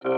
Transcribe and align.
This 0.00 0.10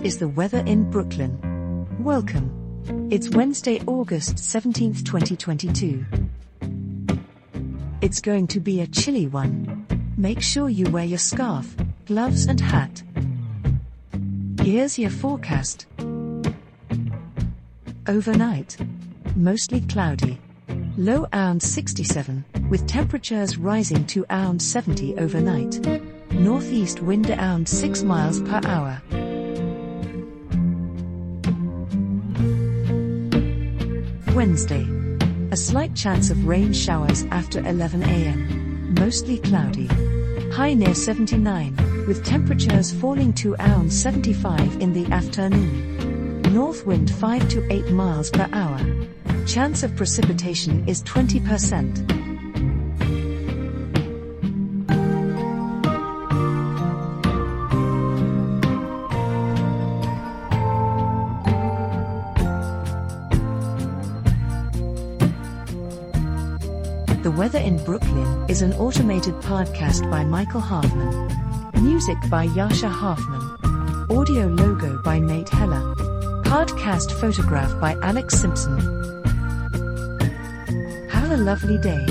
is 0.00 0.18
the 0.18 0.26
weather 0.34 0.58
in 0.66 0.90
Brooklyn. 0.90 1.38
Welcome. 2.00 3.08
It's 3.12 3.28
Wednesday, 3.28 3.80
August 3.86 4.34
17th, 4.34 5.04
2022. 5.04 6.04
It's 8.00 8.20
going 8.20 8.48
to 8.48 8.58
be 8.58 8.80
a 8.80 8.88
chilly 8.88 9.28
one. 9.28 9.86
Make 10.16 10.42
sure 10.42 10.68
you 10.68 10.90
wear 10.90 11.04
your 11.04 11.18
scarf, 11.18 11.76
gloves, 12.06 12.46
and 12.46 12.60
hat. 12.60 13.04
Here's 14.60 14.98
your 14.98 15.10
forecast. 15.10 15.86
Overnight, 18.08 18.76
mostly 19.36 19.80
cloudy. 19.82 20.40
Low 20.96 21.28
around 21.32 21.62
67, 21.62 22.44
with 22.68 22.84
temperatures 22.88 23.56
rising 23.56 24.04
to 24.06 24.26
around 24.28 24.60
70 24.60 25.18
overnight. 25.18 25.86
Northeast 26.32 27.00
wind 27.00 27.30
around 27.30 27.68
6 27.68 28.02
miles 28.02 28.40
per 28.42 28.60
hour. 28.64 29.00
Wednesday. 34.34 34.84
A 35.52 35.56
slight 35.56 35.94
chance 35.94 36.28
of 36.30 36.44
rain 36.44 36.72
showers 36.72 37.24
after 37.30 37.60
11 37.60 38.02
am. 38.02 38.94
Mostly 38.94 39.38
cloudy. 39.38 39.86
High 40.52 40.74
near 40.74 40.94
79, 40.94 41.76
with 42.08 42.24
temperatures 42.24 42.92
falling 42.92 43.32
to 43.34 43.54
around 43.54 43.92
75 43.92 44.80
in 44.80 44.92
the 44.92 45.06
afternoon. 45.12 46.11
North 46.52 46.84
wind 46.84 47.10
5 47.10 47.48
to 47.48 47.72
8 47.72 47.92
miles 47.92 48.28
per 48.30 48.46
hour. 48.52 48.78
Chance 49.46 49.84
of 49.84 49.96
precipitation 49.96 50.86
is 50.86 51.02
20%. 51.04 52.06
The 67.22 67.30
Weather 67.30 67.60
in 67.60 67.82
Brooklyn 67.86 68.44
is 68.50 68.60
an 68.60 68.74
automated 68.74 69.32
podcast 69.36 70.10
by 70.10 70.22
Michael 70.22 70.60
Hoffman. 70.60 71.30
Music 71.82 72.18
by 72.28 72.46
Jascha 72.48 72.90
Hoffman. 72.90 73.40
Audio 74.10 74.48
logo 74.48 75.00
by 75.02 75.18
Nate 75.18 75.48
Heller. 75.48 75.94
Podcast 76.52 77.18
photograph 77.18 77.80
by 77.80 77.96
Alex 78.02 78.38
Simpson. 78.38 78.76
Have 81.08 81.30
a 81.30 81.36
lovely 81.38 81.78
day. 81.78 82.04